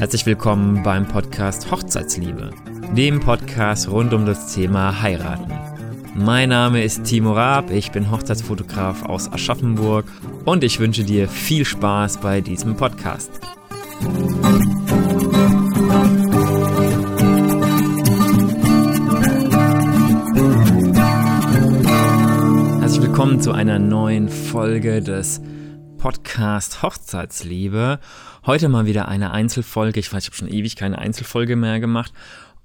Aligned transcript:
Herzlich 0.00 0.24
willkommen 0.24 0.82
beim 0.82 1.06
Podcast 1.06 1.70
Hochzeitsliebe, 1.70 2.52
dem 2.96 3.20
Podcast 3.20 3.90
rund 3.90 4.14
um 4.14 4.24
das 4.24 4.54
Thema 4.54 5.02
Heiraten. 5.02 5.52
Mein 6.14 6.48
Name 6.48 6.82
ist 6.82 7.04
Timo 7.04 7.34
Raab, 7.34 7.70
ich 7.70 7.92
bin 7.92 8.10
Hochzeitsfotograf 8.10 9.04
aus 9.04 9.30
Aschaffenburg 9.30 10.06
und 10.46 10.64
ich 10.64 10.80
wünsche 10.80 11.04
dir 11.04 11.28
viel 11.28 11.66
Spaß 11.66 12.16
bei 12.16 12.40
diesem 12.40 12.76
Podcast. 12.76 13.30
Herzlich 22.80 23.02
willkommen 23.02 23.42
zu 23.42 23.52
einer 23.52 23.78
neuen 23.78 24.30
Folge 24.30 25.02
des 25.02 25.42
Podcast 25.98 26.82
Hochzeitsliebe. 26.82 28.00
Heute 28.46 28.70
mal 28.70 28.86
wieder 28.86 29.08
eine 29.08 29.32
Einzelfolge. 29.32 30.00
Ich 30.00 30.12
weiß, 30.12 30.22
ich 30.22 30.28
habe 30.30 30.36
schon 30.36 30.48
ewig 30.48 30.74
keine 30.74 30.98
Einzelfolge 30.98 31.56
mehr 31.56 31.78
gemacht. 31.78 32.12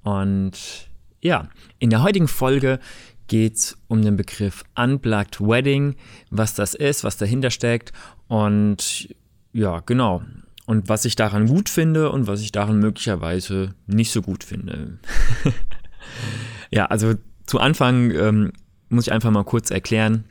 Und 0.03 0.89
ja, 1.21 1.49
in 1.79 1.89
der 1.89 2.01
heutigen 2.01 2.29
Folge 2.29 2.79
geht 3.27 3.55
es 3.57 3.77
um 3.87 4.01
den 4.01 4.15
Begriff 4.15 4.63
Unplugged 4.75 5.41
Wedding, 5.41 5.95
was 6.29 6.53
das 6.53 6.75
ist, 6.75 7.03
was 7.03 7.17
dahinter 7.17 7.49
steckt 7.49 7.91
und 8.27 9.13
ja, 9.51 9.81
genau. 9.85 10.21
Und 10.65 10.89
was 10.89 11.05
ich 11.05 11.15
daran 11.15 11.47
gut 11.47 11.69
finde 11.69 12.09
und 12.09 12.27
was 12.27 12.41
ich 12.41 12.51
daran 12.51 12.79
möglicherweise 12.79 13.73
nicht 13.87 14.11
so 14.11 14.21
gut 14.21 14.43
finde. 14.43 14.99
ja, 16.71 16.85
also 16.85 17.15
zu 17.45 17.59
Anfang 17.59 18.11
ähm, 18.11 18.51
muss 18.89 19.07
ich 19.07 19.13
einfach 19.13 19.31
mal 19.31 19.43
kurz 19.43 19.71
erklären, 19.71 20.25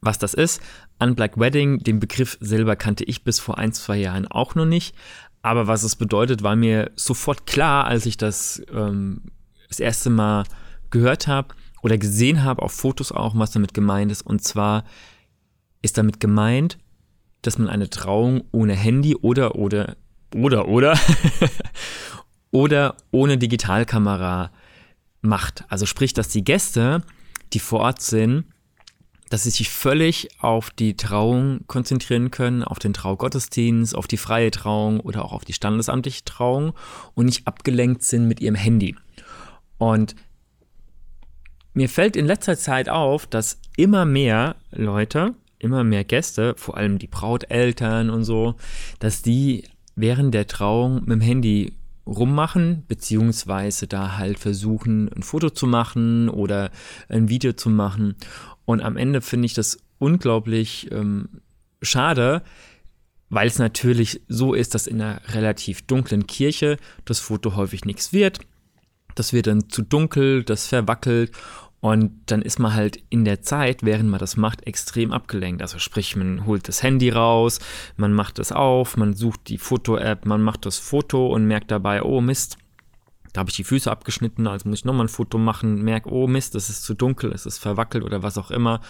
was 0.00 0.18
das 0.18 0.34
ist. 0.34 0.60
Unplugged 0.98 1.38
Wedding, 1.38 1.78
den 1.80 2.00
Begriff 2.00 2.38
selber 2.40 2.76
kannte 2.76 3.04
ich 3.04 3.24
bis 3.24 3.40
vor 3.40 3.58
ein, 3.58 3.72
zwei 3.72 3.96
Jahren 3.96 4.26
auch 4.26 4.54
noch 4.54 4.66
nicht. 4.66 4.94
Aber 5.42 5.66
was 5.66 5.82
es 5.82 5.96
bedeutet, 5.96 6.42
war 6.42 6.56
mir 6.56 6.90
sofort 6.96 7.46
klar, 7.46 7.86
als 7.86 8.06
ich 8.06 8.16
das 8.16 8.62
ähm, 8.72 9.22
das 9.68 9.80
erste 9.80 10.10
Mal 10.10 10.44
gehört 10.90 11.26
habe 11.26 11.54
oder 11.82 11.96
gesehen 11.96 12.44
habe, 12.44 12.62
auf 12.62 12.72
Fotos 12.72 13.12
auch, 13.12 13.34
was 13.36 13.52
damit 13.52 13.72
gemeint 13.72 14.12
ist. 14.12 14.22
Und 14.22 14.44
zwar 14.44 14.84
ist 15.80 15.96
damit 15.96 16.20
gemeint, 16.20 16.78
dass 17.42 17.58
man 17.58 17.68
eine 17.68 17.88
Trauung 17.88 18.44
ohne 18.52 18.74
Handy 18.74 19.16
oder 19.16 19.54
oder 19.54 19.96
oder 20.34 20.68
oder 20.68 20.98
oder 22.50 22.96
ohne 23.10 23.38
Digitalkamera 23.38 24.50
macht. 25.22 25.64
Also 25.68 25.86
sprich, 25.86 26.12
dass 26.12 26.28
die 26.28 26.44
Gäste, 26.44 27.02
die 27.52 27.60
vor 27.60 27.80
Ort 27.80 28.02
sind, 28.02 28.44
dass 29.30 29.44
sie 29.44 29.50
sich 29.50 29.70
völlig 29.70 30.28
auf 30.40 30.70
die 30.70 30.96
Trauung 30.96 31.60
konzentrieren 31.68 32.30
können, 32.30 32.62
auf 32.62 32.78
den 32.78 32.92
Traugottesdienst, 32.92 33.94
auf 33.94 34.06
die 34.06 34.16
freie 34.16 34.50
Trauung 34.50 35.00
oder 35.00 35.24
auch 35.24 35.32
auf 35.32 35.44
die 35.44 35.52
standesamtliche 35.52 36.24
Trauung 36.24 36.74
und 37.14 37.26
nicht 37.26 37.46
abgelenkt 37.46 38.02
sind 38.02 38.26
mit 38.26 38.40
ihrem 38.40 38.56
Handy. 38.56 38.96
Und 39.78 40.16
mir 41.72 41.88
fällt 41.88 42.16
in 42.16 42.26
letzter 42.26 42.58
Zeit 42.58 42.88
auf, 42.88 43.26
dass 43.26 43.60
immer 43.76 44.04
mehr 44.04 44.56
Leute, 44.72 45.34
immer 45.60 45.84
mehr 45.84 46.04
Gäste, 46.04 46.54
vor 46.56 46.76
allem 46.76 46.98
die 46.98 47.06
Brauteltern 47.06 48.10
und 48.10 48.24
so, 48.24 48.56
dass 48.98 49.22
die 49.22 49.64
während 49.94 50.34
der 50.34 50.48
Trauung 50.48 51.02
mit 51.02 51.10
dem 51.10 51.20
Handy 51.20 51.74
rummachen, 52.06 52.84
beziehungsweise 52.88 53.86
da 53.86 54.16
halt 54.16 54.38
versuchen, 54.38 55.12
ein 55.12 55.22
Foto 55.22 55.50
zu 55.50 55.66
machen 55.66 56.28
oder 56.28 56.70
ein 57.08 57.28
Video 57.28 57.52
zu 57.52 57.70
machen. 57.70 58.16
Und 58.64 58.82
am 58.82 58.96
Ende 58.96 59.20
finde 59.20 59.46
ich 59.46 59.54
das 59.54 59.78
unglaublich 59.98 60.90
ähm, 60.90 61.28
schade, 61.82 62.42
weil 63.28 63.46
es 63.46 63.58
natürlich 63.58 64.22
so 64.28 64.54
ist, 64.54 64.74
dass 64.74 64.86
in 64.86 65.00
einer 65.00 65.20
relativ 65.28 65.82
dunklen 65.82 66.26
Kirche 66.26 66.76
das 67.04 67.20
Foto 67.20 67.54
häufig 67.56 67.84
nichts 67.84 68.12
wird. 68.12 68.40
Das 69.14 69.32
wird 69.32 69.46
dann 69.46 69.68
zu 69.68 69.82
dunkel, 69.82 70.44
das 70.44 70.66
verwackelt 70.66 71.32
und 71.80 72.12
dann 72.26 72.42
ist 72.42 72.58
man 72.58 72.74
halt 72.74 73.02
in 73.08 73.24
der 73.24 73.40
Zeit, 73.40 73.82
während 73.82 74.10
man 74.10 74.20
das 74.20 74.36
macht, 74.36 74.66
extrem 74.66 75.12
abgelenkt. 75.12 75.62
Also 75.62 75.78
sprich, 75.78 76.14
man 76.14 76.44
holt 76.44 76.68
das 76.68 76.82
Handy 76.82 77.08
raus, 77.08 77.58
man 77.96 78.12
macht 78.12 78.38
es 78.38 78.52
auf, 78.52 78.98
man 78.98 79.14
sucht 79.14 79.48
die 79.48 79.56
Foto-App, 79.56 80.26
man 80.26 80.42
macht 80.42 80.66
das 80.66 80.78
Foto 80.78 81.28
und 81.28 81.46
merkt 81.46 81.70
dabei, 81.70 82.02
oh 82.02 82.20
Mist, 82.20 82.58
da 83.32 83.40
habe 83.40 83.50
ich 83.50 83.56
die 83.56 83.64
Füße 83.64 83.90
abgeschnitten, 83.90 84.46
also 84.46 84.68
muss 84.68 84.80
ich 84.80 84.84
nochmal 84.84 85.06
ein 85.06 85.08
Foto 85.08 85.38
machen, 85.38 85.82
merke, 85.82 86.12
oh 86.12 86.26
Mist, 86.26 86.54
es 86.54 86.68
ist 86.68 86.84
zu 86.84 86.94
dunkel, 86.94 87.32
es 87.32 87.46
ist 87.46 87.58
verwackelt 87.58 88.04
oder 88.04 88.22
was 88.22 88.36
auch 88.36 88.50
immer. 88.50 88.80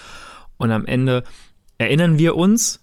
Und 0.56 0.72
am 0.72 0.84
Ende 0.84 1.22
erinnern 1.78 2.18
wir 2.18 2.34
uns 2.34 2.82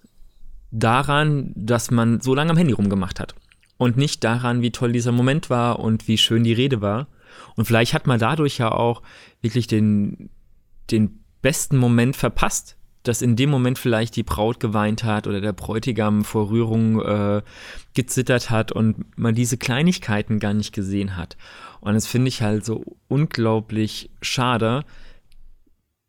daran, 0.70 1.52
dass 1.54 1.90
man 1.90 2.20
so 2.20 2.34
lange 2.34 2.50
am 2.50 2.56
Handy 2.56 2.72
rumgemacht 2.72 3.20
hat. 3.20 3.34
Und 3.76 3.96
nicht 3.96 4.24
daran, 4.24 4.62
wie 4.62 4.72
toll 4.72 4.92
dieser 4.92 5.12
Moment 5.12 5.50
war 5.50 5.78
und 5.78 6.08
wie 6.08 6.18
schön 6.18 6.44
die 6.44 6.52
Rede 6.52 6.80
war. 6.80 7.08
Und 7.56 7.64
vielleicht 7.64 7.94
hat 7.94 8.06
man 8.06 8.18
dadurch 8.18 8.58
ja 8.58 8.70
auch 8.72 9.02
wirklich 9.40 9.66
den, 9.66 10.30
den 10.90 11.24
besten 11.42 11.76
Moment 11.76 12.16
verpasst, 12.16 12.76
dass 13.02 13.22
in 13.22 13.36
dem 13.36 13.50
Moment 13.50 13.78
vielleicht 13.78 14.16
die 14.16 14.22
Braut 14.22 14.60
geweint 14.60 15.04
hat 15.04 15.26
oder 15.26 15.40
der 15.40 15.52
Bräutigam 15.52 16.24
vor 16.24 16.50
Rührung 16.50 17.00
äh, 17.00 17.42
gezittert 17.94 18.50
hat 18.50 18.72
und 18.72 19.18
man 19.18 19.34
diese 19.34 19.56
Kleinigkeiten 19.56 20.40
gar 20.40 20.52
nicht 20.52 20.72
gesehen 20.72 21.16
hat. 21.16 21.36
Und 21.80 21.94
das 21.94 22.06
finde 22.06 22.28
ich 22.28 22.42
halt 22.42 22.64
so 22.64 22.84
unglaublich 23.08 24.10
schade, 24.20 24.84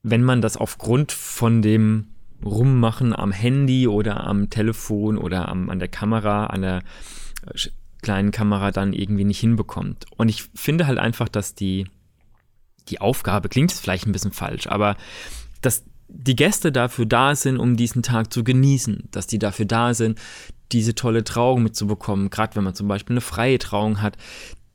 wenn 0.04 0.24
man 0.24 0.42
das 0.42 0.58
aufgrund 0.58 1.12
von 1.12 1.62
dem 1.62 2.08
Rummachen 2.44 3.14
am 3.14 3.32
Handy 3.32 3.88
oder 3.88 4.26
am 4.26 4.50
Telefon 4.50 5.18
oder 5.18 5.50
am, 5.50 5.70
an 5.70 5.80
der 5.80 5.90
Kamera, 5.90 6.48
an 6.48 6.62
der 6.62 6.82
äh, 7.46 7.70
kleinen 8.02 8.32
Kamera 8.32 8.72
dann 8.72 8.94
irgendwie 8.94 9.26
nicht 9.26 9.40
hinbekommt. 9.40 10.06
Und 10.18 10.30
ich 10.30 10.44
finde 10.56 10.88
halt 10.88 10.98
einfach, 10.98 11.30
dass 11.30 11.56
die, 11.56 11.88
die 12.88 13.02
Aufgabe, 13.02 13.50
klingt 13.50 13.72
vielleicht 13.72 14.08
ein 14.08 14.12
bisschen 14.12 14.32
falsch, 14.32 14.68
aber 14.68 14.96
dass 15.62 15.84
die 16.08 16.36
Gäste 16.36 16.72
dafür 16.72 17.06
da 17.06 17.36
sind, 17.36 17.58
um 17.58 17.78
diesen 17.78 18.02
Tag 18.02 18.34
zu 18.34 18.44
genießen, 18.44 19.10
dass 19.12 19.28
die 19.28 19.40
dafür 19.40 19.66
da 19.66 19.94
sind, 19.94 20.20
diese 20.72 20.96
tolle 20.96 21.24
Trauung 21.24 21.64
mitzubekommen. 21.64 22.30
Gerade 22.30 22.56
wenn 22.56 22.64
man 22.64 22.76
zum 22.76 22.88
Beispiel 22.88 23.14
eine 23.14 23.22
freie 23.22 23.60
Trauung 23.60 24.02
hat, 24.02 24.18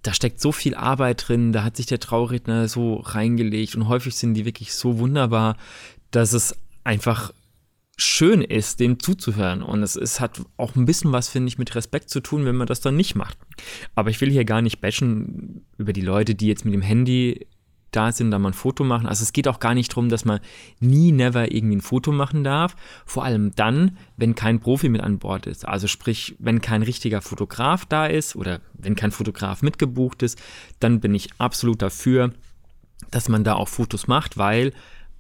da 0.03 0.13
steckt 0.13 0.41
so 0.41 0.53
viel 0.53 0.75
Arbeit 0.75 1.29
drin, 1.29 1.53
da 1.53 1.65
hat 1.65 1.77
sich 1.77 1.87
der 1.87 1.99
Trauredner 1.99 2.69
so 2.69 2.97
reingelegt 2.97 3.75
und 3.75 3.89
häufig 3.89 4.15
sind 4.15 4.35
die 4.35 4.45
wirklich 4.45 4.75
so 4.75 4.99
wunderbar, 4.99 5.57
dass 6.11 6.35
es 6.35 6.57
einfach 6.85 7.33
schön 7.97 8.43
ist, 8.43 8.81
dem 8.81 8.99
zuzuhören. 8.99 9.63
Und 9.63 9.83
es 9.83 9.97
ist, 9.97 10.21
hat 10.21 10.43
auch 10.57 10.75
ein 10.75 10.85
bisschen 10.85 11.13
was, 11.13 11.29
finde 11.29 11.49
ich, 11.49 11.59
mit 11.59 11.75
Respekt 11.75 12.11
zu 12.11 12.21
tun, 12.21 12.45
wenn 12.45 12.57
man 12.57 12.67
das 12.67 12.81
dann 12.81 12.97
nicht 12.97 13.15
macht. 13.15 13.39
Aber 13.95 14.11
ich 14.11 14.21
will 14.21 14.31
hier 14.31 14.45
gar 14.45 14.63
nicht 14.63 14.81
bashen 14.81 15.65
über 15.79 15.93
die 15.93 16.01
Leute, 16.01 16.35
die 16.35 16.49
jetzt 16.49 16.65
mit 16.65 16.75
dem 16.75 16.83
Handy 16.83 17.47
da 17.95 18.13
sind, 18.13 18.31
da 18.31 18.39
mal 18.39 18.51
ein 18.51 18.55
Foto 18.55 18.85
machen. 18.85 19.07
Also 19.07 19.23
es 19.23 19.33
geht 19.33 19.49
auch 19.49 19.61
gar 19.61 19.75
nicht 19.75 19.93
darum, 19.93 20.09
dass 20.09 20.25
man 20.25 20.41
nie, 20.81 21.13
never 21.13 21.53
irgendwie 21.53 21.77
ein 21.77 21.81
Foto 21.81 22.13
machen 22.13 22.45
darf. 22.45 22.75
Vor 23.07 23.25
allem 23.25 23.55
dann, 23.55 23.97
wenn 24.17 24.35
kein 24.35 24.61
Profi 24.61 24.89
mit 24.89 25.01
an 25.01 25.19
Bord 25.19 25.47
ist. 25.47 25.67
Also 25.67 25.87
sprich, 25.87 26.35
wenn 26.39 26.61
kein 26.61 26.83
richtiger 26.83 27.23
Fotograf 27.23 27.87
da 27.87 28.07
ist 28.07 28.37
oder 28.37 28.61
wenn 28.75 28.97
kein 28.97 29.13
Fotograf 29.13 29.63
mitgebucht 29.63 30.23
ist, 30.23 30.41
dann 30.81 31.01
bin 31.01 31.15
ich 31.15 31.29
absolut 31.39 31.83
dafür, 31.83 32.33
dass 33.11 33.29
man 33.29 33.45
da 33.45 33.55
auch 33.55 33.69
Fotos 33.69 34.07
macht, 34.07 34.37
weil 34.37 34.73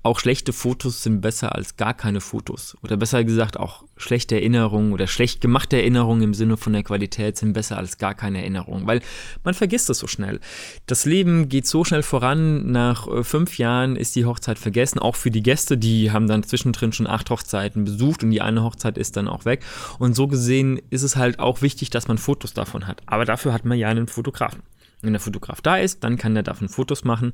auch 0.04 0.20
schlechte 0.20 0.52
Fotos 0.52 1.02
sind 1.02 1.22
besser 1.22 1.54
als 1.54 1.78
gar 1.78 1.94
keine 1.94 2.20
Fotos. 2.20 2.76
Oder 2.82 2.98
besser 2.98 3.24
gesagt, 3.24 3.58
auch 3.58 3.84
schlechte 3.96 4.34
Erinnerungen 4.34 4.92
oder 4.92 5.06
schlecht 5.06 5.40
gemachte 5.40 5.78
Erinnerungen 5.78 6.22
im 6.22 6.34
Sinne 6.34 6.58
von 6.58 6.74
der 6.74 6.82
Qualität 6.82 7.38
sind 7.38 7.54
besser 7.54 7.78
als 7.78 7.96
gar 7.96 8.14
keine 8.14 8.38
Erinnerungen, 8.38 8.86
weil 8.86 9.00
man 9.44 9.54
vergisst 9.54 9.88
es 9.88 9.98
so 9.98 10.06
schnell. 10.06 10.40
Das 10.84 11.06
Leben 11.06 11.48
geht 11.48 11.66
so 11.66 11.84
schnell 11.84 12.02
voran, 12.02 12.70
nach 12.70 13.08
äh, 13.08 13.24
fünf 13.24 13.56
Jahren 13.56 13.96
ist 13.96 14.14
die 14.14 14.26
Hochzeit 14.26 14.58
vergessen, 14.58 14.98
auch 14.98 15.16
für 15.16 15.30
die 15.30 15.42
Gäste, 15.42 15.78
die 15.78 16.12
haben 16.12 16.28
dann 16.28 16.42
zwischendrin 16.42 16.92
schon 16.92 17.06
acht 17.06 17.30
Hochzeiten 17.30 17.84
besucht 17.84 18.22
und 18.22 18.30
die 18.30 18.42
eine 18.42 18.62
Hochzeit 18.62 18.98
ist 18.98 19.16
dann 19.16 19.26
auch 19.26 19.46
weg. 19.46 19.64
Und 19.98 20.14
so 20.14 20.28
gesehen 20.28 20.82
ist 20.90 21.02
es 21.02 21.16
halt 21.16 21.38
auch 21.38 21.62
wichtig, 21.62 21.88
dass 21.88 22.08
man 22.08 22.18
Fotos 22.18 22.52
davon 22.52 22.86
hat. 22.86 23.00
Aber 23.06 23.24
dafür 23.24 23.54
hat 23.54 23.64
man 23.64 23.78
ja 23.78 23.88
einen 23.88 24.06
Fotografen. 24.06 24.62
Wenn 25.00 25.14
der 25.14 25.20
Fotograf 25.20 25.62
da 25.62 25.78
ist, 25.78 26.04
dann 26.04 26.18
kann 26.18 26.34
der 26.34 26.42
davon 26.42 26.68
Fotos 26.68 27.04
machen 27.04 27.32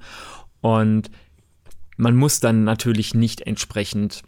und 0.60 1.10
man 2.00 2.16
muss 2.16 2.40
dann 2.40 2.64
natürlich 2.64 3.14
nicht 3.14 3.42
entsprechend 3.42 4.22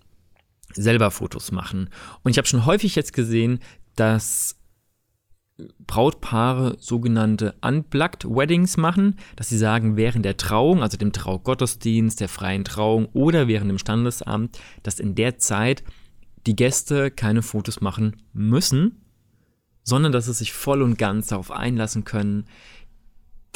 selber 0.74 1.10
Fotos 1.10 1.52
machen. 1.52 1.88
Und 2.22 2.30
ich 2.30 2.38
habe 2.38 2.46
schon 2.46 2.66
häufig 2.66 2.94
jetzt 2.94 3.14
gesehen, 3.14 3.60
dass 3.96 4.58
Brautpaare 5.86 6.76
sogenannte 6.78 7.54
Unplugged 7.62 8.24
Weddings 8.24 8.76
machen, 8.76 9.16
dass 9.36 9.48
sie 9.48 9.58
sagen, 9.58 9.96
während 9.96 10.24
der 10.24 10.36
Trauung, 10.36 10.82
also 10.82 10.96
dem 10.96 11.12
Traugottesdienst, 11.12 12.20
der 12.20 12.28
freien 12.28 12.64
Trauung 12.64 13.06
oder 13.12 13.48
während 13.48 13.70
dem 13.70 13.78
Standesamt, 13.78 14.58
dass 14.82 15.00
in 15.00 15.14
der 15.14 15.38
Zeit 15.38 15.82
die 16.46 16.56
Gäste 16.56 17.10
keine 17.10 17.42
Fotos 17.42 17.80
machen 17.80 18.16
müssen, 18.32 19.02
sondern 19.82 20.12
dass 20.12 20.26
sie 20.26 20.34
sich 20.34 20.52
voll 20.52 20.82
und 20.82 20.98
ganz 20.98 21.28
darauf 21.28 21.50
einlassen 21.50 22.04
können, 22.04 22.46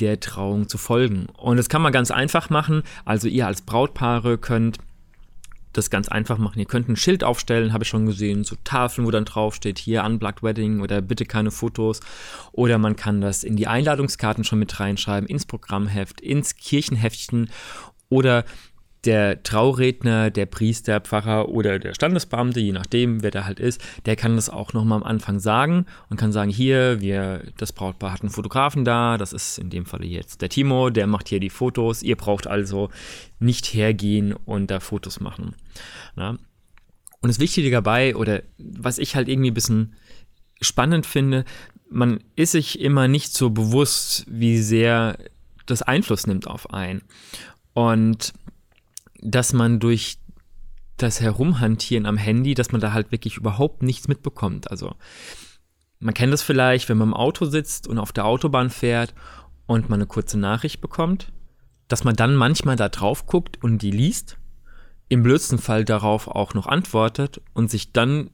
der 0.01 0.21
Trauung 0.21 0.69
zu 0.69 0.79
folgen. 0.79 1.27
Und 1.37 1.57
das 1.57 1.69
kann 1.69 1.83
man 1.83 1.93
ganz 1.93 2.11
einfach 2.11 2.51
machen. 2.51 2.83
Also 3.05 3.29
ihr 3.29 3.47
als 3.47 3.63
Brautpaare 3.63 4.39
könnt 4.39 4.79
das 5.77 5.91
ganz 5.91 6.09
einfach 6.09 6.39
machen. 6.39 6.59
Ihr 6.59 6.67
könnt 6.67 6.89
ein 6.89 6.97
Schild 6.97 7.23
aufstellen, 7.25 7.73
habe 7.73 7.85
ich 7.85 7.89
schon 7.89 8.07
gesehen, 8.07 8.45
so 8.45 8.57
Tafeln, 8.65 9.07
wo 9.07 9.11
dann 9.11 9.25
draufsteht, 9.25 9.79
hier 9.79 10.05
Unplugged 10.05 10.43
Wedding 10.43 10.81
oder 10.81 11.03
bitte 11.03 11.27
keine 11.27 11.51
Fotos. 11.51 12.01
Oder 12.53 12.79
man 12.79 12.97
kann 12.97 13.21
das 13.21 13.45
in 13.45 13.57
die 13.57 13.67
Einladungskarten 13.67 14.45
schon 14.45 14.59
mit 14.59 14.79
reinschreiben, 14.81 15.29
ins 15.29 15.47
Programmheft, 15.47 16.21
ins 16.21 16.57
Kirchenheftchen 16.57 17.51
oder 18.09 18.45
der 19.07 19.43
Trauredner, 19.43 20.31
der 20.31 20.47
Priester, 20.47 21.01
Pfarrer 21.01 21.49
oder 21.49 21.79
der 21.79 21.95
Standesbeamte, 21.95 22.61
je 22.61 22.73
nachdem, 22.73 23.23
wer 23.23 23.31
da 23.31 23.45
halt 23.45 23.61
ist, 23.61 23.81
der 24.05 24.17
kann 24.17 24.37
das 24.37 24.51
auch 24.51 24.73
nochmal 24.73 24.99
am 24.99 25.05
Anfang 25.05 25.39
sagen 25.39 25.87
und 26.11 26.17
kann 26.17 26.33
sagen, 26.33 26.51
hier, 26.51 27.01
wir, 27.01 27.45
das 27.57 27.73
Brautpaar 27.73 28.13
hat 28.13 28.23
einen 28.23 28.31
Fotografen 28.31 28.85
da, 28.85 29.17
das 29.17 29.33
ist 29.33 29.59
in 29.59 29.71
dem 29.71 29.87
Falle 29.87 30.07
jetzt 30.07 30.43
der 30.43 30.49
Timo, 30.49 30.91
der 30.91 31.07
macht 31.07 31.29
hier 31.29 31.41
die 31.41 31.51
Fotos, 31.51 32.03
ihr 32.03 32.17
braucht 32.17 32.47
also 32.47 32.91
nicht 33.39 33.67
hergehen 33.67 34.33
und 34.33 34.71
da 34.71 34.81
Fotos 34.81 35.21
machen. 35.21 35.55
Na? 36.17 36.31
Und 36.31 37.29
das 37.29 37.41
Wichtige 37.41 37.71
dabei, 37.71 38.17
oder 38.17 38.43
was 38.59 38.99
ich 38.99 39.17
halt 39.17 39.29
irgendwie 39.29 39.51
ein 39.51 39.55
bisschen 39.55 39.95
spannend 40.61 41.07
finde, 41.07 41.45
man 41.89 42.21
ist 42.35 42.53
sich 42.53 42.81
immer 42.81 43.09
nicht 43.09 43.33
so 43.33 43.51
bewusst, 43.51 44.27
wie 44.29 44.59
sehr 44.59 45.19
das 45.67 45.83
Einfluss 45.83 46.27
nimmt 46.27 46.47
auf 46.47 46.73
einen. 46.73 47.03
Und 47.75 48.33
dass 49.27 49.53
man 49.53 49.81
durch 49.81 50.19
das 50.97 51.21
Herumhantieren 51.21 52.07
am 52.07 52.17
Handy, 52.17 52.55
dass 52.55 52.73
man 52.73 52.81
da 52.81 52.93
halt 52.93 53.13
wirklich 53.13 53.37
überhaupt 53.37 53.83
nichts 53.83 54.09
mitbekommt. 54.09 54.71
Also 54.71 54.95
man 55.99 56.15
kennt 56.15 56.33
das 56.33 56.43
vielleicht, 56.43 56.89
wenn 56.89 56.99
man 56.99 57.09
im 57.09 57.15
Auto 57.15 57.45
sitzt 57.45 57.87
und 57.87 57.99
auf 57.99 58.13
der 58.13 58.25
Autobahn 58.25 58.71
fährt 58.71 59.15
und 59.67 59.91
man 59.91 59.99
eine 59.99 60.07
kurze 60.07 60.39
Nachricht 60.39 60.81
bekommt, 60.81 61.33
dass 61.89 62.05
man 62.05 62.17
dann 62.17 62.35
manchmal 62.37 62.77
da 62.77 62.89
drauf 62.89 63.27
guckt 63.27 63.63
und 63.63 63.83
die 63.83 63.91
liest, 63.91 64.39
im 65.09 65.23
blödsten 65.23 65.59
Fall 65.59 65.85
darauf 65.85 66.29
auch 66.29 66.55
noch 66.55 66.67
antwortet 66.67 67.41
und 67.53 67.71
sich 67.71 67.93
dann 67.93 68.31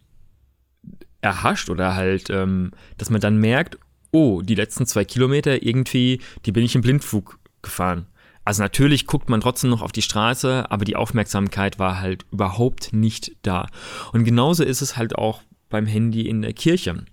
erhascht 1.20 1.70
oder 1.70 1.94
halt, 1.94 2.30
ähm, 2.30 2.72
dass 2.96 3.10
man 3.10 3.20
dann 3.20 3.38
merkt, 3.38 3.78
oh, 4.10 4.42
die 4.42 4.54
letzten 4.54 4.86
zwei 4.86 5.04
Kilometer 5.04 5.62
irgendwie, 5.62 6.20
die 6.44 6.52
bin 6.52 6.64
ich 6.64 6.74
im 6.74 6.82
Blindflug 6.82 7.38
gefahren. 7.62 8.06
Also 8.44 8.62
natürlich 8.62 9.06
guckt 9.06 9.28
man 9.28 9.40
trotzdem 9.40 9.70
noch 9.70 9.82
auf 9.82 9.92
die 9.92 10.02
Straße, 10.02 10.70
aber 10.70 10.84
die 10.84 10.96
Aufmerksamkeit 10.96 11.78
war 11.78 12.00
halt 12.00 12.26
überhaupt 12.32 12.92
nicht 12.92 13.36
da. 13.42 13.68
Und 14.12 14.24
genauso 14.24 14.64
ist 14.64 14.82
es 14.82 14.96
halt 14.96 15.16
auch 15.16 15.42
beim 15.68 15.86
Handy 15.86 16.28
in 16.28 16.42
der 16.42 16.52
Kirche. 16.52 17.04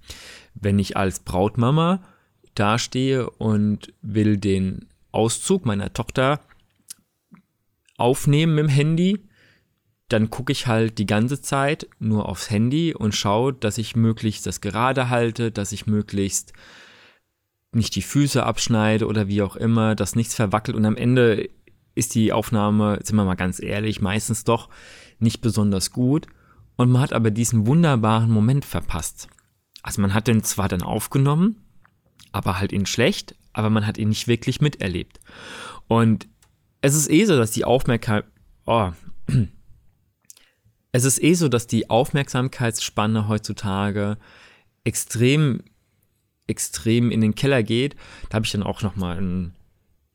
Wenn 0.56 0.80
ich 0.80 0.98
als 0.98 1.20
Brautmama 1.20 2.02
dastehe 2.56 3.30
und 3.30 3.94
will 4.02 4.38
den 4.38 4.88
Auszug 5.12 5.66
meiner 5.66 5.94
Tochter 5.94 6.42
aufnehmen 7.98 8.58
im 8.58 8.68
Handy, 8.68 9.20
dann 10.08 10.32
gucke 10.32 10.52
ich 10.52 10.66
halt 10.66 10.98
die 10.98 11.06
ganze 11.06 11.42
Zeit 11.42 11.88
nur 12.00 12.28
aufs 12.28 12.50
Handy 12.50 12.96
und 12.96 13.14
schaue, 13.14 13.54
dass 13.54 13.78
ich 13.78 13.96
möglichst 13.96 14.46
das 14.48 14.62
gerade 14.62 15.10
halte, 15.10 15.52
dass 15.52 15.72
ich 15.72 15.86
möglichst 15.86 16.54
nicht 17.72 17.96
die 17.96 18.02
Füße 18.02 18.44
abschneide 18.44 19.08
oder 19.08 19.28
wie 19.28 19.42
auch 19.42 19.56
immer, 19.56 19.96
dass 19.96 20.16
nichts 20.16 20.36
verwackelt 20.36 20.76
und 20.76 20.86
am 20.86 20.96
Ende 20.96 21.50
ist 21.96 22.16
die 22.16 22.32
Aufnahme, 22.32 23.00
sind 23.04 23.16
wir 23.16 23.26
mal 23.26 23.36
ganz 23.36 23.62
ehrlich, 23.62 24.02
meistens 24.02 24.44
doch 24.44 24.70
nicht 25.20 25.42
besonders 25.42 25.92
gut 25.92 26.28
und 26.78 26.92
man 26.92 27.02
hat 27.02 27.14
aber 27.14 27.32
diesen 27.32 27.68
wunderbaren 27.68 28.32
Moment 28.32 28.66
verpasst. 28.66 29.28
Also 29.84 30.02
man 30.02 30.14
hat 30.14 30.28
den 30.28 30.44
zwar 30.44 30.68
dann 30.68 30.82
aufgenommen, 30.82 31.58
aber 32.32 32.60
halt 32.60 32.72
ihn 32.72 32.86
schlecht, 32.86 33.36
aber 33.54 33.70
man 33.70 33.86
hat 33.86 33.98
ihn 33.98 34.10
nicht 34.10 34.28
wirklich 34.28 34.62
miterlebt. 34.62 35.20
Und 35.88 36.28
es 36.82 36.96
ist 36.96 37.10
eh 37.10 37.26
so, 37.26 37.38
dass 37.38 37.52
die 37.52 37.66
Aufmerksamkeit, 37.66 38.32
oh, 38.66 38.92
es 40.92 41.04
ist 41.04 41.22
eh 41.22 41.34
so, 41.34 41.50
dass 41.50 41.68
die 41.68 41.90
Aufmerksamkeitsspanne 41.90 43.28
heutzutage 43.28 44.18
extrem 44.84 45.62
extrem 46.50 47.12
in 47.12 47.22
den 47.22 47.36
Keller 47.36 47.64
geht. 47.64 47.96
Da 48.30 48.36
habe 48.36 48.46
ich 48.46 48.52
dann 48.52 48.64
auch 48.64 48.82
nochmal 48.82 49.18
einen, 49.18 49.54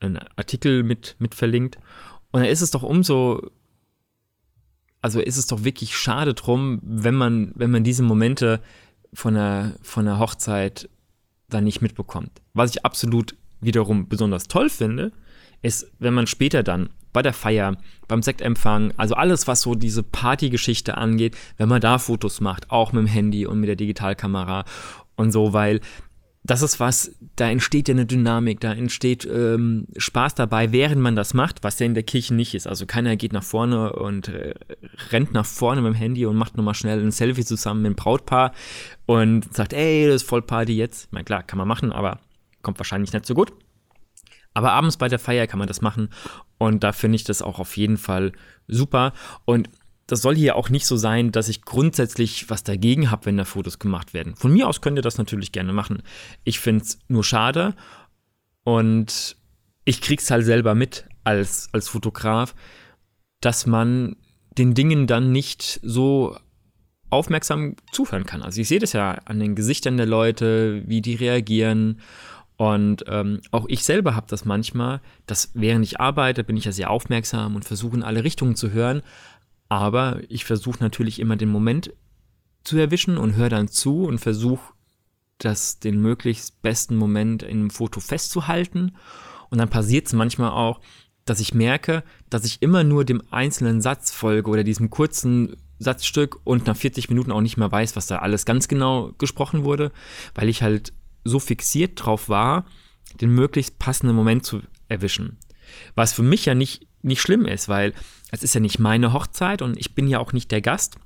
einen 0.00 0.18
Artikel 0.36 0.82
mit, 0.82 1.16
mit 1.18 1.34
verlinkt. 1.34 1.78
Und 2.32 2.42
da 2.42 2.46
ist 2.46 2.60
es 2.60 2.70
doch 2.70 2.82
umso, 2.82 3.50
also 5.00 5.20
ist 5.20 5.36
es 5.36 5.46
doch 5.46 5.64
wirklich 5.64 5.96
schade 5.96 6.34
drum, 6.34 6.80
wenn 6.82 7.14
man, 7.14 7.52
wenn 7.54 7.70
man 7.70 7.84
diese 7.84 8.02
Momente 8.02 8.60
von 9.12 9.34
der, 9.34 9.74
von 9.82 10.04
der 10.04 10.18
Hochzeit 10.18 10.88
dann 11.48 11.64
nicht 11.64 11.80
mitbekommt. 11.80 12.42
Was 12.52 12.70
ich 12.70 12.84
absolut 12.84 13.36
wiederum 13.60 14.08
besonders 14.08 14.48
toll 14.48 14.68
finde, 14.68 15.12
ist, 15.62 15.90
wenn 15.98 16.14
man 16.14 16.26
später 16.26 16.62
dann 16.62 16.90
bei 17.12 17.22
der 17.22 17.32
Feier, 17.32 17.76
beim 18.08 18.22
Sektempfang, 18.22 18.92
also 18.96 19.14
alles, 19.14 19.46
was 19.46 19.62
so 19.62 19.74
diese 19.74 20.02
Partygeschichte 20.02 20.98
angeht, 20.98 21.36
wenn 21.56 21.68
man 21.68 21.80
da 21.80 21.98
Fotos 21.98 22.40
macht, 22.40 22.70
auch 22.70 22.92
mit 22.92 23.02
dem 23.02 23.06
Handy 23.06 23.46
und 23.46 23.60
mit 23.60 23.68
der 23.68 23.76
Digitalkamera 23.76 24.64
und 25.16 25.30
so, 25.32 25.52
weil 25.52 25.80
das 26.46 26.60
ist 26.60 26.78
was, 26.78 27.10
da 27.36 27.48
entsteht 27.48 27.88
ja 27.88 27.94
eine 27.94 28.04
Dynamik, 28.04 28.60
da 28.60 28.74
entsteht 28.74 29.24
ähm, 29.24 29.86
Spaß 29.96 30.34
dabei, 30.34 30.72
während 30.72 31.00
man 31.00 31.16
das 31.16 31.32
macht, 31.32 31.64
was 31.64 31.78
ja 31.78 31.86
in 31.86 31.94
der 31.94 32.02
Kirche 32.02 32.34
nicht 32.34 32.54
ist. 32.54 32.66
Also 32.66 32.84
keiner 32.84 33.16
geht 33.16 33.32
nach 33.32 33.42
vorne 33.42 33.94
und 33.94 34.28
äh, 34.28 34.54
rennt 35.10 35.32
nach 35.32 35.46
vorne 35.46 35.80
mit 35.80 35.94
dem 35.94 35.96
Handy 35.96 36.26
und 36.26 36.36
macht 36.36 36.58
nochmal 36.58 36.74
schnell 36.74 37.00
ein 37.00 37.12
Selfie 37.12 37.46
zusammen 37.46 37.80
mit 37.80 37.92
dem 37.92 37.96
Brautpaar 37.96 38.52
und 39.06 39.54
sagt, 39.54 39.72
ey, 39.72 40.06
das 40.06 40.16
ist 40.16 40.28
voll 40.28 40.42
Party 40.42 40.76
jetzt. 40.76 41.08
Na 41.12 41.22
klar, 41.22 41.42
kann 41.42 41.56
man 41.56 41.66
machen, 41.66 41.92
aber 41.92 42.20
kommt 42.60 42.78
wahrscheinlich 42.78 43.14
nicht 43.14 43.24
so 43.24 43.34
gut. 43.34 43.54
Aber 44.52 44.72
abends 44.72 44.98
bei 44.98 45.08
der 45.08 45.18
Feier 45.18 45.46
kann 45.46 45.58
man 45.58 45.66
das 45.66 45.80
machen 45.80 46.10
und 46.58 46.84
da 46.84 46.92
finde 46.92 47.16
ich 47.16 47.24
das 47.24 47.40
auch 47.40 47.58
auf 47.58 47.76
jeden 47.78 47.96
Fall 47.96 48.32
super. 48.68 49.14
Und 49.46 49.70
das 50.06 50.22
soll 50.22 50.36
hier 50.36 50.56
auch 50.56 50.68
nicht 50.68 50.86
so 50.86 50.96
sein, 50.96 51.32
dass 51.32 51.48
ich 51.48 51.62
grundsätzlich 51.62 52.50
was 52.50 52.62
dagegen 52.62 53.10
habe, 53.10 53.26
wenn 53.26 53.36
da 53.36 53.44
Fotos 53.44 53.78
gemacht 53.78 54.14
werden. 54.14 54.36
Von 54.36 54.52
mir 54.52 54.68
aus 54.68 54.80
könnt 54.80 54.98
ihr 54.98 55.02
das 55.02 55.18
natürlich 55.18 55.52
gerne 55.52 55.72
machen. 55.72 56.02
Ich 56.44 56.60
finde 56.60 56.84
es 56.84 56.98
nur 57.08 57.24
schade 57.24 57.74
und 58.64 59.36
ich 59.84 60.00
krieg's 60.00 60.30
halt 60.30 60.44
selber 60.44 60.74
mit 60.74 61.06
als, 61.24 61.68
als 61.72 61.88
Fotograf, 61.88 62.54
dass 63.40 63.66
man 63.66 64.16
den 64.58 64.74
Dingen 64.74 65.06
dann 65.06 65.32
nicht 65.32 65.80
so 65.82 66.36
aufmerksam 67.10 67.76
zuhören 67.92 68.24
kann. 68.24 68.42
Also 68.42 68.60
ich 68.60 68.68
sehe 68.68 68.78
das 68.78 68.92
ja 68.92 69.12
an 69.24 69.38
den 69.38 69.54
Gesichtern 69.54 69.96
der 69.96 70.06
Leute, 70.06 70.82
wie 70.86 71.00
die 71.00 71.14
reagieren. 71.14 72.00
Und 72.56 73.04
ähm, 73.08 73.40
auch 73.50 73.66
ich 73.68 73.84
selber 73.84 74.14
habe 74.14 74.26
das 74.28 74.44
manchmal, 74.44 75.00
dass 75.26 75.50
während 75.54 75.84
ich 75.84 76.00
arbeite, 76.00 76.44
bin 76.44 76.56
ich 76.56 76.64
ja 76.64 76.72
sehr 76.72 76.90
aufmerksam 76.90 77.56
und 77.56 77.64
versuche 77.64 77.96
in 77.96 78.02
alle 78.02 78.24
Richtungen 78.24 78.54
zu 78.56 78.70
hören. 78.70 79.02
Aber 79.68 80.20
ich 80.28 80.44
versuche 80.44 80.82
natürlich 80.82 81.18
immer 81.18 81.36
den 81.36 81.48
Moment 81.48 81.92
zu 82.64 82.78
erwischen 82.78 83.18
und 83.18 83.36
höre 83.36 83.48
dann 83.48 83.68
zu 83.68 84.04
und 84.04 84.18
versuche 84.18 84.72
das 85.38 85.78
den 85.78 86.00
möglichst 86.00 86.62
besten 86.62 86.96
Moment 86.96 87.42
in 87.42 87.58
einem 87.58 87.70
Foto 87.70 88.00
festzuhalten. 88.00 88.92
Und 89.50 89.58
dann 89.58 89.70
passiert 89.70 90.06
es 90.06 90.12
manchmal 90.12 90.50
auch, 90.50 90.80
dass 91.24 91.40
ich 91.40 91.54
merke, 91.54 92.04
dass 92.30 92.44
ich 92.44 92.62
immer 92.62 92.84
nur 92.84 93.04
dem 93.04 93.22
einzelnen 93.30 93.80
Satz 93.80 94.10
folge 94.10 94.50
oder 94.50 94.64
diesem 94.64 94.90
kurzen 94.90 95.56
Satzstück 95.78 96.38
und 96.44 96.66
nach 96.66 96.76
40 96.76 97.08
Minuten 97.08 97.32
auch 97.32 97.40
nicht 97.40 97.56
mehr 97.56 97.70
weiß, 97.70 97.96
was 97.96 98.06
da 98.06 98.18
alles 98.18 98.44
ganz 98.44 98.68
genau 98.68 99.12
gesprochen 99.18 99.64
wurde, 99.64 99.92
weil 100.34 100.48
ich 100.48 100.62
halt 100.62 100.92
so 101.24 101.38
fixiert 101.38 102.04
drauf 102.04 102.28
war, 102.28 102.66
den 103.20 103.30
möglichst 103.30 103.78
passenden 103.78 104.14
Moment 104.14 104.44
zu 104.44 104.60
erwischen. 104.88 105.38
Was 105.94 106.12
für 106.12 106.22
mich 106.22 106.44
ja 106.44 106.54
nicht, 106.54 106.86
nicht 107.04 107.20
schlimm 107.20 107.46
ist, 107.46 107.68
weil 107.68 107.92
es 108.30 108.42
ist 108.42 108.54
ja 108.54 108.60
nicht 108.60 108.78
meine 108.78 109.12
Hochzeit 109.12 109.62
und 109.62 109.78
ich 109.78 109.94
bin 109.94 110.08
ja 110.08 110.18
auch 110.18 110.32
nicht 110.32 110.50
der 110.50 110.60
Gast. 110.60 110.96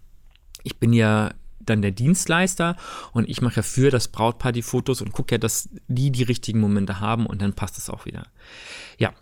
Ich 0.63 0.79
bin 0.79 0.93
ja 0.93 1.33
dann 1.61 1.83
der 1.83 1.91
Dienstleister 1.91 2.77
und 3.13 3.29
ich 3.29 3.43
mache 3.43 3.57
ja 3.57 3.63
für 3.63 3.91
das 3.91 4.09
Brautpaar 4.09 4.53
die 4.53 4.63
Fotos 4.63 5.03
und 5.03 5.13
gucke 5.13 5.35
ja, 5.35 5.39
dass 5.39 5.69
die 5.89 6.11
die 6.11 6.23
richtigen 6.23 6.61
Momente 6.61 7.01
haben 7.01 7.27
und 7.27 7.43
dann 7.43 7.53
passt 7.53 7.79
es 7.79 7.91
auch 7.91 8.07
wieder. 8.07 8.27
Ja, 8.99 9.13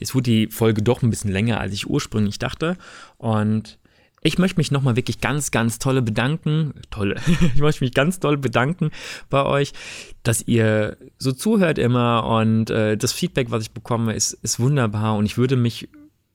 jetzt 0.00 0.14
wurde 0.14 0.30
die 0.30 0.46
Folge 0.48 0.82
doch 0.82 1.02
ein 1.02 1.10
bisschen 1.10 1.32
länger, 1.32 1.60
als 1.60 1.74
ich 1.74 1.88
ursprünglich 1.88 2.38
dachte 2.38 2.76
und 3.18 3.78
ich 4.26 4.38
möchte 4.38 4.58
mich 4.58 4.70
nochmal 4.70 4.96
wirklich 4.96 5.20
ganz, 5.20 5.50
ganz 5.50 5.78
tolle 5.78 6.00
bedanken. 6.00 6.72
Tolle. 6.90 7.16
Ich 7.54 7.60
möchte 7.60 7.84
mich 7.84 7.92
ganz 7.92 8.20
toll 8.20 8.38
bedanken 8.38 8.90
bei 9.28 9.44
euch, 9.44 9.74
dass 10.22 10.48
ihr 10.48 10.96
so 11.18 11.32
zuhört 11.32 11.78
immer 11.78 12.24
und 12.24 12.70
äh, 12.70 12.96
das 12.96 13.12
Feedback, 13.12 13.50
was 13.50 13.64
ich 13.64 13.72
bekomme, 13.72 14.14
ist, 14.14 14.32
ist 14.32 14.58
wunderbar 14.58 15.16
und 15.16 15.26
ich 15.26 15.36
würde 15.36 15.56
mich 15.56 15.90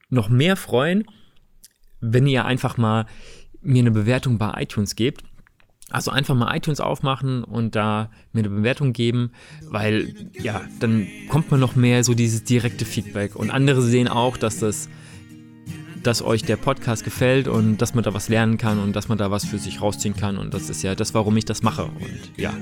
noch 0.09 0.29
mehr 0.29 0.55
freuen, 0.55 1.05
wenn 2.01 2.27
ihr 2.27 2.45
einfach 2.45 2.77
mal 2.77 3.05
mir 3.61 3.81
eine 3.81 3.91
Bewertung 3.91 4.37
bei 4.37 4.53
iTunes 4.61 4.95
gebt. 4.95 5.23
Also 5.91 6.11
einfach 6.11 6.35
mal 6.35 6.55
iTunes 6.55 6.79
aufmachen 6.79 7.43
und 7.43 7.75
da 7.75 8.11
mir 8.31 8.41
eine 8.41 8.49
Bewertung 8.49 8.93
geben, 8.93 9.31
weil 9.63 10.13
ja, 10.39 10.61
dann 10.79 11.07
kommt 11.29 11.49
man 11.49 11.59
noch 11.59 11.75
mehr 11.75 12.03
so 12.03 12.13
dieses 12.13 12.43
direkte 12.43 12.85
Feedback 12.85 13.35
und 13.35 13.49
andere 13.49 13.81
sehen 13.81 14.07
auch, 14.07 14.37
dass 14.37 14.59
das 14.59 14.87
dass 16.03 16.21
euch 16.21 16.43
der 16.43 16.55
Podcast 16.55 17.03
gefällt 17.03 17.49
und 17.49 17.77
dass 17.77 17.93
man 17.93 18.05
da 18.05 18.13
was 18.13 18.29
lernen 18.29 18.57
kann 18.57 18.79
und 18.79 18.95
dass 18.95 19.09
man 19.09 19.17
da 19.17 19.31
was 19.31 19.45
für 19.45 19.57
sich 19.57 19.81
rausziehen 19.81 20.15
kann 20.15 20.37
und 20.37 20.53
das 20.53 20.69
ist 20.69 20.81
ja 20.81 20.95
das, 20.95 21.13
warum 21.13 21.35
ich 21.35 21.43
das 21.43 21.61
mache 21.61 21.85
und 21.85 22.31
ja. 22.37 22.53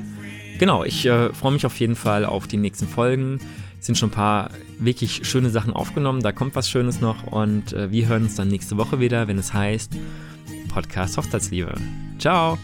Genau, 0.57 0.83
ich 0.83 1.05
äh, 1.05 1.31
freue 1.33 1.51
mich 1.51 1.65
auf 1.67 1.79
jeden 1.79 1.95
Fall 1.95 2.25
auf 2.25 2.47
die 2.47 2.57
nächsten 2.57 2.87
Folgen. 2.87 3.39
Sind 3.79 3.97
schon 3.97 4.09
ein 4.09 4.13
paar 4.13 4.51
wirklich 4.79 5.27
schöne 5.27 5.49
Sachen 5.49 5.73
aufgenommen. 5.73 6.21
Da 6.21 6.31
kommt 6.31 6.55
was 6.55 6.69
Schönes 6.69 7.01
noch 7.01 7.23
und 7.27 7.73
äh, 7.73 7.91
wir 7.91 8.07
hören 8.07 8.23
uns 8.23 8.35
dann 8.35 8.47
nächste 8.47 8.77
Woche 8.77 8.99
wieder, 8.99 9.27
wenn 9.27 9.37
es 9.37 9.53
heißt 9.53 9.93
Podcast 10.69 11.17
Hochzeitsliebe. 11.17 11.73
Ciao! 12.19 12.57